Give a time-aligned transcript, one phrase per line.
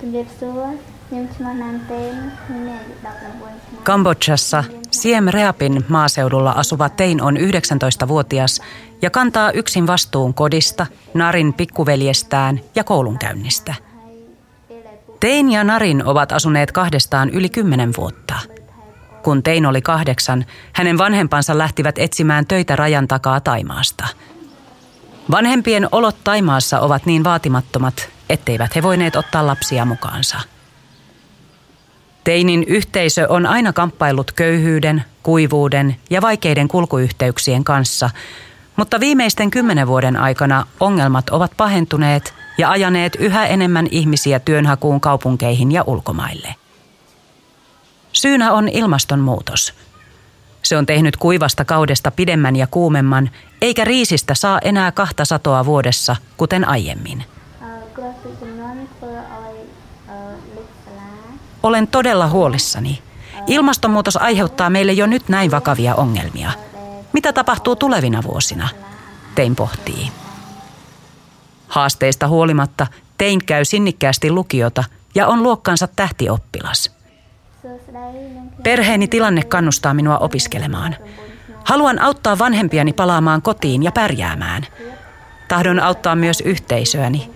[0.00, 0.62] ជំរាបសួរ
[1.06, 8.60] ខ្ញុំឈ្មោះណានតេនខ្ញុំមានអាយុ19ឆ្នាំ Kambodžassa Siem Reapin maaseudulla asuva Tein on 19-vuotias
[9.02, 13.74] ja kantaa yksin vastuun kodista, Narin pikkuveljestään ja koulunkäynnistä.
[15.20, 18.34] Tein ja Narin ovat asuneet kahdestaan yli kymmenen vuotta.
[19.22, 24.06] Kun Tein oli kahdeksan, hänen vanhempansa lähtivät etsimään töitä rajan takaa Taimaasta.
[25.30, 30.37] Vanhempien olot Taimaassa ovat niin vaatimattomat, etteivät he voineet ottaa lapsia mukaansa.
[32.23, 38.09] Teinin yhteisö on aina kamppaillut köyhyyden, kuivuuden ja vaikeiden kulkuyhteyksien kanssa,
[38.75, 45.71] mutta viimeisten kymmenen vuoden aikana ongelmat ovat pahentuneet ja ajaneet yhä enemmän ihmisiä työnhakuun kaupunkeihin
[45.71, 46.55] ja ulkomaille.
[48.13, 49.73] Syynä on ilmastonmuutos.
[50.63, 53.29] Se on tehnyt kuivasta kaudesta pidemmän ja kuumemman,
[53.61, 57.25] eikä riisistä saa enää kahta satoa vuodessa, kuten aiemmin.
[61.63, 63.01] Olen todella huolissani.
[63.47, 66.51] Ilmastonmuutos aiheuttaa meille jo nyt näin vakavia ongelmia.
[67.13, 68.69] Mitä tapahtuu tulevina vuosina?
[69.35, 70.11] Tein pohtii.
[71.67, 72.87] Haasteista huolimatta
[73.17, 74.83] Tein käy sinnikkäästi lukiota
[75.15, 76.91] ja on luokkansa tähtioppilas.
[78.63, 80.95] Perheeni tilanne kannustaa minua opiskelemaan.
[81.63, 84.67] Haluan auttaa vanhempiani palaamaan kotiin ja pärjäämään.
[85.47, 87.31] Tahdon auttaa myös yhteisöäni,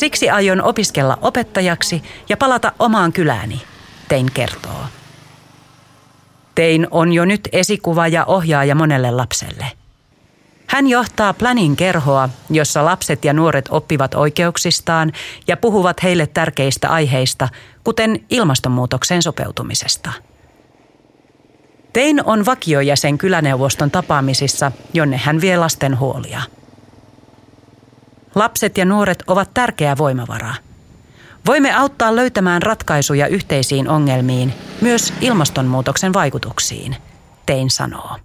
[0.00, 3.62] Siksi aion opiskella opettajaksi ja palata omaan kylääni,
[4.08, 4.84] Tein kertoo.
[6.54, 9.66] Tein on jo nyt esikuva ja ohjaaja monelle lapselle.
[10.66, 15.12] Hän johtaa Planin kerhoa, jossa lapset ja nuoret oppivat oikeuksistaan
[15.46, 17.48] ja puhuvat heille tärkeistä aiheista,
[17.84, 20.12] kuten ilmastonmuutokseen sopeutumisesta.
[21.92, 26.42] Tein on vakiojäsen kyläneuvoston tapaamisissa, jonne hän vie lasten huolia.
[28.34, 30.54] Lapset ja nuoret ovat tärkeä voimavara.
[31.46, 36.96] Voimme auttaa löytämään ratkaisuja yhteisiin ongelmiin, myös ilmastonmuutoksen vaikutuksiin,
[37.46, 38.16] Tein sanoo.